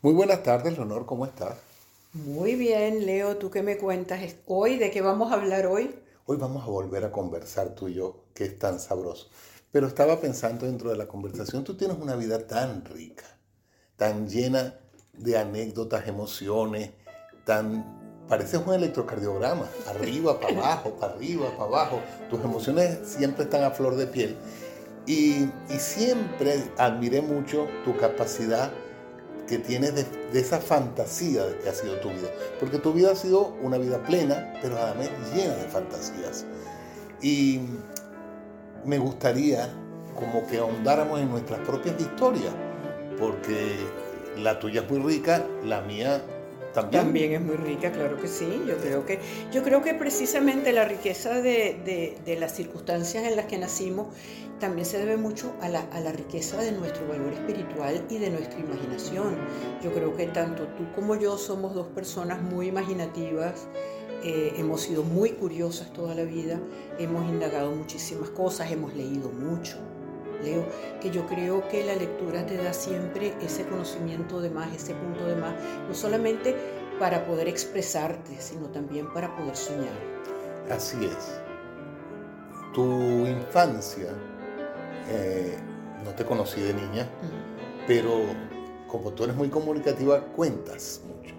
[0.00, 1.56] Muy buenas tardes, Leonor, ¿cómo estás?
[2.12, 4.78] Muy bien, Leo, ¿tú qué me cuentas hoy?
[4.78, 5.92] ¿De qué vamos a hablar hoy?
[6.26, 9.28] Hoy vamos a volver a conversar tú y yo, que es tan sabroso.
[9.72, 13.24] Pero estaba pensando dentro de la conversación, tú tienes una vida tan rica,
[13.96, 14.78] tan llena
[15.14, 16.92] de anécdotas, emociones,
[17.44, 17.98] tan...
[18.28, 22.00] Pareces un electrocardiograma, arriba, para abajo, para arriba, para abajo.
[22.30, 24.36] Tus emociones siempre están a flor de piel.
[25.06, 28.70] Y, y siempre admiré mucho tu capacidad
[29.48, 30.06] que tienes de,
[30.38, 32.28] esa fantasía que ha sido tu vida.
[32.60, 36.44] Porque tu vida ha sido una vida plena, pero además llena de fantasías.
[37.20, 37.60] Y
[38.84, 39.68] me gustaría
[40.14, 42.52] como que ahondáramos en nuestras propias historias,
[43.18, 43.76] porque
[44.36, 46.22] la tuya es muy rica, la mía
[46.72, 47.32] también.
[47.32, 48.46] Es muy rica, claro que sí.
[48.66, 49.18] Yo creo que,
[49.52, 54.08] yo creo que precisamente la riqueza de, de, las circunstancias en las que nacimos
[54.60, 58.30] también se debe mucho a la, a la, riqueza de nuestro valor espiritual y de
[58.30, 59.36] nuestra imaginación.
[59.82, 63.68] Yo creo que tanto tú como yo somos dos personas muy imaginativas.
[64.24, 66.58] Eh, hemos sido muy curiosas toda la vida,
[66.98, 69.78] hemos indagado muchísimas cosas, hemos leído mucho.
[70.42, 70.66] Leo,
[71.00, 75.26] que yo creo que la lectura te da siempre ese conocimiento de más, ese punto
[75.26, 75.54] de más,
[75.88, 76.54] no solamente
[76.98, 79.94] para poder expresarte, sino también para poder soñar.
[80.70, 81.40] Así es.
[82.74, 82.82] Tu
[83.26, 84.08] infancia,
[85.08, 85.56] eh,
[86.04, 87.08] no te conocí de niña,
[87.86, 88.22] pero
[88.86, 91.34] como tú eres muy comunicativa, cuentas mucho.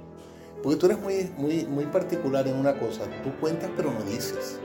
[0.64, 4.60] Porque tú eres muy, muy, muy particular en una cosa, tú cuentas pero no dices.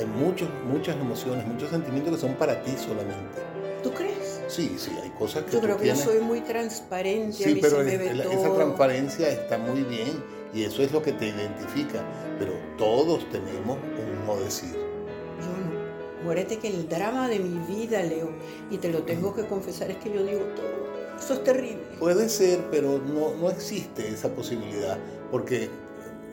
[0.00, 3.38] Hay muchos, muchas emociones, muchos sentimientos que son para ti solamente.
[3.82, 4.40] ¿Tú crees?
[4.48, 7.34] Sí, sí, hay cosas que Yo creo que yo soy muy transparente.
[7.34, 12.02] Sí, pero esa transparencia está muy bien y eso es lo que te identifica.
[12.38, 14.72] Pero todos tenemos un no decir.
[14.72, 16.24] Yo no.
[16.24, 18.30] Muérete que el drama de mi vida, Leo,
[18.70, 21.18] y te lo tengo que confesar, es que yo digo todo.
[21.18, 21.82] Eso es terrible.
[21.98, 24.96] Puede ser, pero no, no existe esa posibilidad,
[25.30, 25.68] porque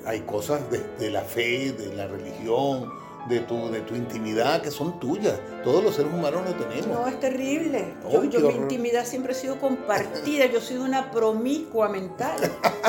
[0.05, 2.89] hay cosas de, de la fe, de la religión,
[3.27, 5.35] de tu, de tu intimidad que son tuyas.
[5.63, 6.87] Todos los seres humanos lo tenemos.
[6.87, 7.93] No, es terrible.
[8.29, 10.45] yo, mi intimidad siempre ha sido compartida.
[10.45, 12.39] Yo soy una promiscua mental.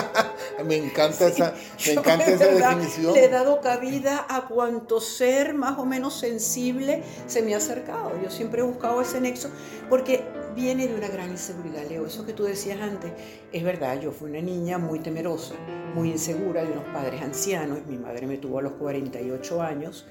[0.64, 1.54] me encanta esa,
[1.86, 3.14] me encanta esa definición.
[3.14, 8.12] Le he dado cabida a cuanto ser más o menos sensible se me ha acercado.
[8.22, 9.50] Yo siempre he buscado ese nexo
[9.88, 10.24] porque
[10.58, 12.04] viene de una gran inseguridad, Leo.
[12.04, 13.12] Eso que tú decías antes,
[13.52, 15.54] es verdad, yo fui una niña muy temerosa,
[15.94, 17.86] muy insegura de unos padres ancianos.
[17.86, 20.06] Mi madre me tuvo a los 48 años.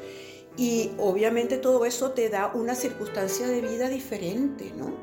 [0.55, 4.95] Y obviamente todo eso te da una circunstancia de vida diferente, ¿no?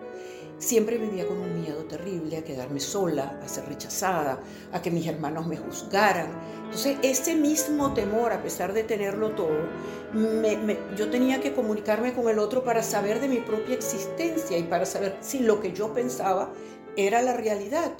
[0.58, 4.40] Siempre vivía con un miedo terrible a quedarme sola, a ser rechazada,
[4.72, 6.28] a que mis hermanos me juzgaran.
[6.64, 9.68] Entonces, ese mismo temor, a pesar de tenerlo todo,
[10.96, 14.86] yo tenía que comunicarme con el otro para saber de mi propia existencia y para
[14.86, 16.52] saber si lo que yo pensaba
[16.96, 17.92] era la realidad.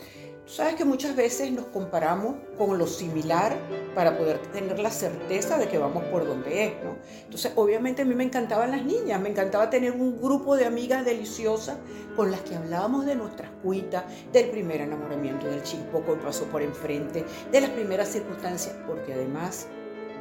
[0.47, 3.57] Tú sabes que muchas veces nos comparamos con lo similar
[3.95, 6.97] para poder tener la certeza de que vamos por donde es, ¿no?
[7.25, 11.03] Entonces, obviamente a mí me encantaban las niñas, me encantaba tener un grupo de amigas
[11.03, 11.79] deliciosas
[12.15, 16.61] con las que hablábamos de nuestras cuitas, del primer enamoramiento del chico que pasó por
[16.61, 19.67] enfrente, de las primeras circunstancias, porque además,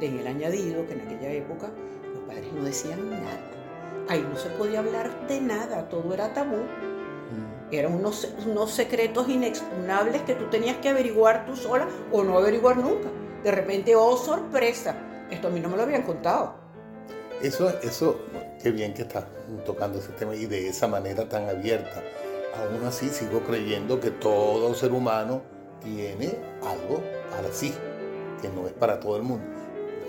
[0.00, 1.68] en el añadido, que en aquella época
[2.14, 3.50] los padres no decían nada.
[4.08, 6.62] Ahí no se podía hablar de nada, todo era tabú.
[7.70, 12.76] Eran unos, unos secretos inexpugnables que tú tenías que averiguar tú sola o no averiguar
[12.76, 13.08] nunca.
[13.42, 14.96] De repente, oh sorpresa,
[15.30, 16.54] esto a mí no me lo habían contado.
[17.42, 18.20] Eso, eso,
[18.62, 19.24] qué bien que estás
[19.66, 22.02] tocando ese tema y de esa manera tan abierta.
[22.56, 25.42] Aún así sigo creyendo que todo ser humano
[25.82, 27.74] tiene algo para sí,
[28.40, 29.53] que no es para todo el mundo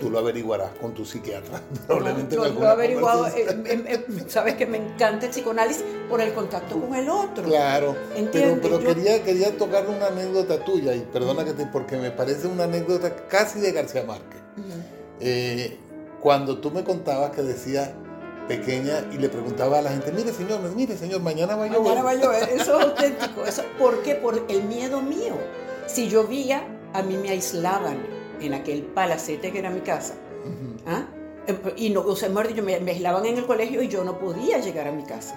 [0.00, 1.60] tú lo averiguarás con tu psiquiatra.
[1.86, 6.20] Probablemente yo, lo he averiguado, eh, em, em, sabes que me encanta el psicoanálisis por
[6.20, 7.44] el contacto con el otro.
[7.44, 7.96] Claro,
[8.32, 12.46] pero, pero quería, quería tocar una anécdota tuya, y perdona que te, porque me parece
[12.46, 14.40] una anécdota casi de García Márquez.
[15.20, 15.78] Eh,
[16.20, 17.90] cuando tú me contabas que decías
[18.48, 21.82] pequeña y le preguntaba a la gente, mire señor, mire señor, mañana va a llover.
[21.82, 23.44] Mañana va a llover, eso es auténtico.
[23.44, 24.14] Eso, ¿Por qué?
[24.14, 25.34] Por el miedo mío.
[25.86, 30.14] Si llovía, a mí me aislaban en aquel palacete que era mi casa.
[30.86, 31.06] ¿ah?
[31.46, 34.58] Em, y no, o sea, me, me aislaban en el colegio y yo no podía
[34.58, 35.34] llegar a mi casa.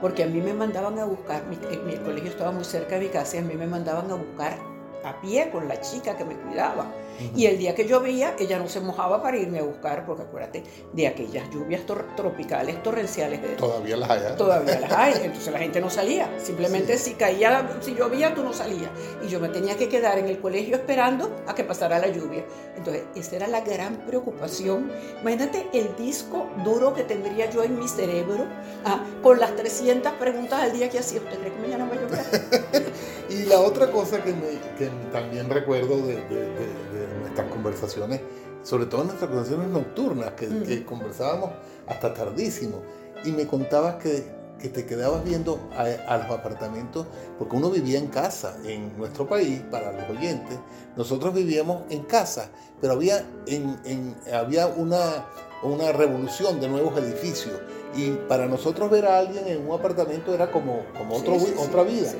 [0.00, 3.02] Porque a mí me mandaban a buscar, mi, eh, mi, colegio estaba muy cerca de
[3.02, 4.58] mi casa y a mí me mandaban a buscar
[5.04, 6.92] a pie con la chica que me cuidaba.
[7.34, 10.64] Y el día que llovía, ella no se mojaba para irme a buscar, porque acuérdate
[10.92, 11.82] de aquellas lluvias
[12.16, 13.56] tropicales, torrenciales.
[13.56, 14.20] Todavía las hay.
[14.20, 14.34] ¿eh?
[14.36, 15.14] Todavía las hay.
[15.24, 16.28] Entonces la gente no salía.
[16.38, 18.90] Simplemente si caía, si llovía, tú no salías.
[19.24, 22.44] Y yo me tenía que quedar en el colegio esperando a que pasara la lluvia.
[22.76, 24.90] Entonces, esa era la gran preocupación.
[25.20, 28.46] Imagínate el disco duro que tendría yo en mi cerebro,
[28.84, 31.20] ah, con las 300 preguntas al día que hacía.
[31.20, 32.92] ¿Usted cree que mañana va a llover?
[33.34, 38.20] Y la otra cosa que, me, que también recuerdo de, de, nuestras conversaciones,
[38.62, 41.50] sobre todo en nuestras conversaciones nocturnas, que, que conversábamos
[41.86, 42.82] hasta tardísimo,
[43.24, 44.24] y me contabas que,
[44.60, 47.06] que te quedabas viendo a, los apartamentos,
[47.38, 50.58] porque uno vivía en casa en nuestro país, para los oyentes,
[50.96, 52.50] nosotros vivíamos en casa,
[52.80, 55.26] pero había, en, en, había una,
[55.62, 57.60] una revolución de nuevos edificios.
[57.96, 62.12] Y para nosotros ver a alguien en un apartamento era como, como otro, otra vida.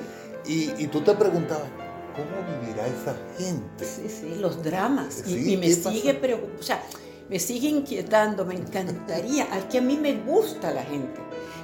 [0.46, 1.69] Y, y, tú te preguntabas,
[2.14, 3.85] ¿cómo vivirá esa gente?
[3.85, 5.25] Sí, sí, los dramas.
[5.26, 6.82] y, me sigue preocupando, o sea,
[7.29, 11.20] me sigue inquietando, me encantaría, al que a mí me gusta la gente.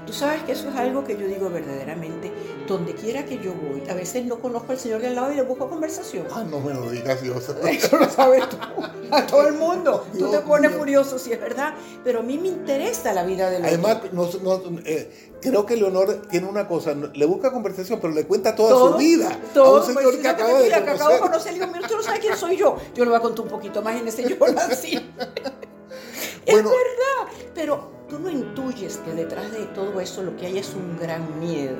[0.06, 2.32] Tú sabes que eso es algo que yo digo verdaderamente,
[2.67, 5.37] donde quiera que yo voy, a veces no conozco al señor de al lado y
[5.37, 6.26] le busco conversación.
[6.32, 7.49] Ah, no me lo digas, Dios.
[7.70, 8.56] Eso lo sabes tú,
[9.11, 10.06] a todo el mundo.
[10.19, 13.61] tú te pones furioso, si es verdad, pero a mí me interesa la vida de
[13.61, 14.29] la Además, no,
[14.85, 18.99] eh, creo que Leonor tiene una cosa, le busca conversación, pero le cuenta toda su
[18.99, 19.38] vida.
[19.55, 20.85] Todo, a un señor pues, que, acaba de conocer.
[20.85, 21.55] que acabo de conocer.
[21.55, 22.76] Digo, mira, usted no sabe quién soy yo.
[22.94, 24.37] Yo le voy a contar un poquito más en ese yo
[26.47, 30.74] es verdad, pero tú no intuyes que detrás de todo eso lo que hay es
[30.74, 31.78] un gran miedo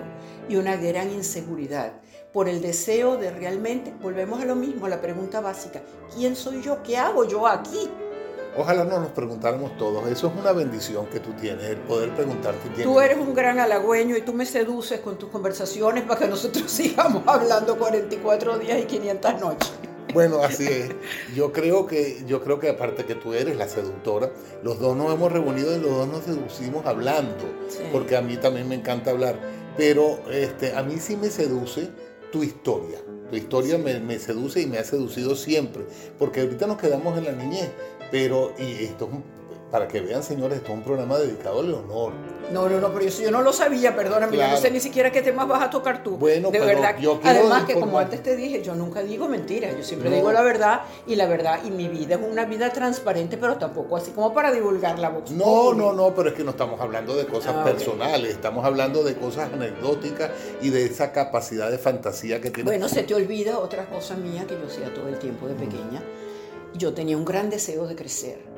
[0.49, 1.93] y una gran inseguridad
[2.33, 5.83] por el deseo de realmente, volvemos a lo mismo, a la pregunta básica,
[6.15, 6.81] ¿quién soy yo?
[6.85, 7.91] ¿Qué hago yo aquí?
[8.57, 10.07] Ojalá no nos preguntáramos todos.
[10.09, 13.59] Eso es una bendición que tú tienes, el poder preguntarte quién Tú eres un gran
[13.59, 18.81] halagüeño y tú me seduces con tus conversaciones para que nosotros sigamos hablando 44 días
[18.81, 19.73] y 500 noches.
[20.13, 20.91] Bueno, así es.
[21.35, 24.31] Yo creo que, yo creo que aparte que tú eres la seductora,
[24.63, 27.45] los dos nos hemos reunido y los dos nos seducimos hablando,
[27.93, 29.39] porque a mí también me encanta hablar.
[29.77, 31.89] Pero este, a mí sí me seduce
[32.33, 32.99] tu historia.
[33.31, 35.85] Tu historia me, me, seduce y me ha seducido siempre,
[36.19, 37.71] porque ahorita nos quedamos en la niñez,
[38.11, 39.40] pero y esto es un
[39.71, 42.13] para que vean, señores, esto es un programa dedicado a Leonor.
[42.53, 45.13] No, no, no, pero yo, yo no lo sabía, perdóname, yo no sé ni siquiera
[45.13, 46.17] qué temas vas a tocar tú.
[46.17, 46.97] Bueno, de verdad.
[46.99, 50.43] Yo Además que como antes te dije, yo nunca digo mentiras, yo siempre digo la
[50.43, 54.35] verdad y la verdad y mi vida es una vida transparente, pero tampoco así como
[54.35, 55.31] para divulgar la voz.
[55.31, 59.05] No, no, no, pero es que no estamos hablando de cosas ah, personales, estamos hablando
[59.05, 60.31] de cosas anecdóticas
[60.61, 62.69] y de esa capacidad de fantasía que tiene.
[62.69, 66.03] Bueno, se te olvida otra cosa mía que yo hacía todo el tiempo de pequeña.
[66.75, 68.50] Yo tenía un gran deseo de crecer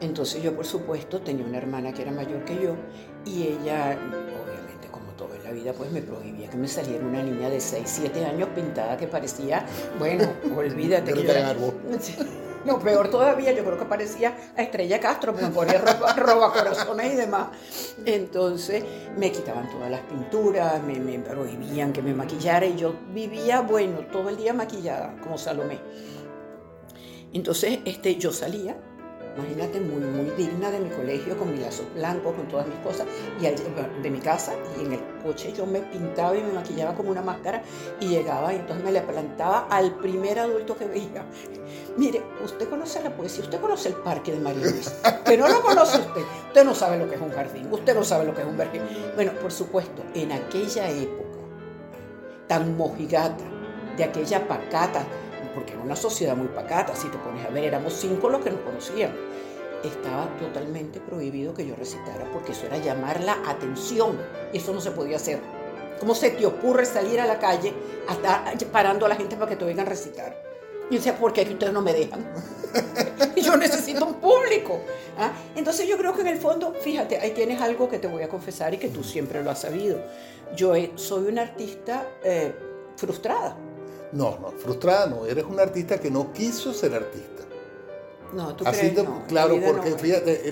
[0.00, 2.76] entonces yo, por supuesto, tenía una hermana que era mayor que yo
[3.24, 3.98] y ella,
[4.44, 7.60] obviamente, como todo en la vida, pues me prohibía que me saliera una niña de
[7.60, 9.64] 6, 7 años pintada que parecía,
[9.98, 11.32] bueno, olvídate que yo
[12.66, 17.14] No, peor todavía, yo creo que parecía a Estrella Castro, me ponía roba, roba, corazones
[17.14, 17.48] y demás.
[18.04, 18.84] Entonces
[19.16, 24.00] me quitaban todas las pinturas, me, me prohibían que me maquillara y yo vivía, bueno,
[24.12, 25.78] todo el día maquillada, como Salomé.
[27.32, 28.76] Entonces este, yo salía
[29.36, 33.06] imagínate, muy, muy digna de mi colegio, con mi lazo blanco, con todas mis cosas,
[33.40, 33.44] y
[34.02, 37.22] de mi casa, y en el coche yo me pintaba y me maquillaba como una
[37.22, 37.62] máscara,
[38.00, 41.24] y llegaba y entonces me le plantaba al primer adulto que veía.
[41.96, 45.60] Mire, usted conoce la poesía, usted conoce el parque de María Luisa, que no lo
[45.62, 48.42] conoce usted, usted no sabe lo que es un jardín, usted no sabe lo que
[48.42, 48.82] es un jardín.
[49.14, 51.38] Bueno, por supuesto, en aquella época
[52.46, 53.44] tan mojigata,
[53.96, 55.04] de aquella pacata,
[55.56, 58.50] porque era una sociedad muy pacata, si te pones a ver, éramos cinco los que
[58.50, 59.10] nos conocían.
[59.82, 64.18] Estaba totalmente prohibido que yo recitara, porque eso era llamar la atención,
[64.52, 65.40] y eso no se podía hacer.
[65.98, 67.72] ¿Cómo se te ocurre salir a la calle
[68.06, 70.36] a estar parando a la gente para que te oigan recitar?
[70.90, 72.30] Y decía, ¿por qué ustedes no me dejan?
[73.42, 74.78] yo necesito un público.
[75.18, 75.32] ¿ah?
[75.54, 78.28] Entonces yo creo que en el fondo, fíjate, ahí tienes algo que te voy a
[78.28, 80.04] confesar y que tú siempre lo has sabido.
[80.54, 82.54] Yo soy una artista eh,
[82.96, 83.56] frustrada.
[84.16, 85.26] No, no, frustrada no.
[85.26, 87.42] Eres un artista que no quiso ser artista.
[88.32, 90.50] No, tú Así crees, Claro, porque fíjate,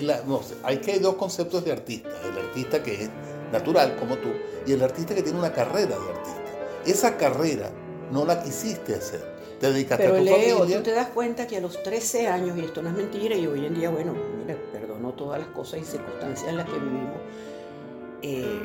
[0.63, 2.09] hay que hay dos conceptos de artista.
[2.23, 3.09] El artista que es
[3.51, 4.29] natural, como tú,
[4.65, 6.41] y el artista que tiene una carrera de artista.
[6.85, 7.71] Esa carrera
[8.11, 9.35] no la quisiste hacer.
[9.59, 12.57] Te dedicaste Pero a tu Leo, tú te das cuenta que a los 13 años,
[12.57, 15.79] y esto no es mentira, y hoy en día, bueno, mira, perdono todas las cosas
[15.79, 17.17] y circunstancias en las que vivimos,
[18.21, 18.59] eh,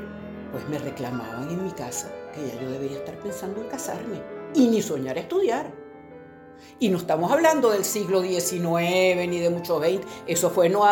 [0.52, 4.68] pues me reclamaban en mi casa que ya yo debería estar pensando en casarme y
[4.68, 5.72] ni soñar estudiar.
[6.78, 10.06] Y no estamos hablando del siglo XIX ni de muchos 20.
[10.26, 10.82] Eso fue, no,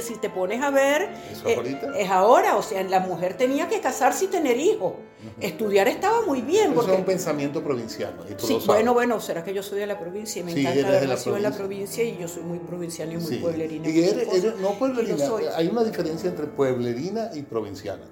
[0.00, 1.12] si te pones a ver,
[1.44, 2.56] eh, es ahora.
[2.56, 4.94] O sea, la mujer tenía que casarse y tener hijos.
[5.40, 6.72] Estudiar estaba muy bien.
[6.72, 8.22] Eso es un pensamiento provinciano.
[8.36, 11.36] sí, bueno, bueno, será que yo soy de la provincia y me encanta haber nacido
[11.36, 13.88] en la provincia y yo soy muy provinciano y muy pueblerina.
[13.88, 15.24] Y eres, no pueblerina,
[15.56, 18.04] hay una diferencia entre pueblerina y provinciana.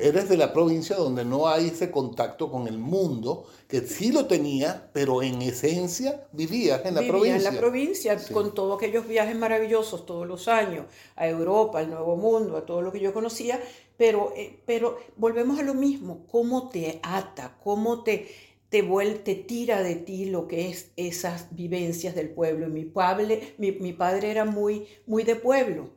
[0.00, 4.26] Eres de la provincia donde no hay ese contacto con el mundo, que sí lo
[4.26, 7.36] tenía, pero en esencia vivías en la provincia.
[7.36, 12.16] en la provincia, con todos aquellos viajes maravillosos todos los años, a Europa, al Nuevo
[12.16, 13.60] Mundo, a todo lo que yo conocía,
[13.98, 18.28] pero, eh, pero volvemos a lo mismo, cómo te ata, cómo te,
[18.70, 22.68] te, vuel- te tira de ti lo que es esas vivencias del pueblo.
[22.68, 25.90] Mi padre, mi, mi padre era muy, muy de pueblo.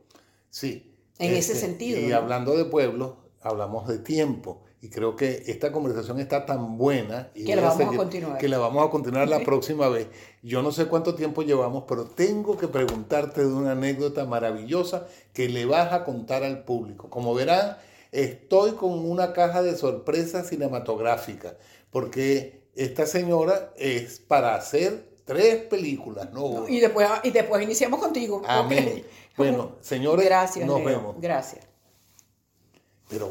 [0.50, 0.91] Sí.
[1.20, 2.17] En ese sentido, Y ¿no?
[2.17, 4.63] hablando de pueblos, hablamos de tiempo.
[4.84, 8.38] Y creo que esta conversación está tan buena y Que la vamos a continuar.
[8.39, 10.08] Que la vamos a continuar la próxima vez.
[10.41, 15.50] Yo no sé cuánto tiempo llevamos, pero tengo que preguntarte de una anécdota maravillosa que
[15.50, 17.12] le vas a contar al público.
[17.12, 17.77] Como verán,
[18.11, 21.55] estoy con una caja de sorpresas cinematográficas,
[21.89, 26.67] porque esta señora es para hacer tres películas, no.
[26.67, 28.41] Y después, y después iniciamos contigo.
[28.45, 29.05] Amén.
[29.37, 30.85] Bueno, señores, Gracias, nos Leo.
[30.85, 31.15] vemos.
[31.19, 31.65] Gracias.
[33.09, 33.29] Pero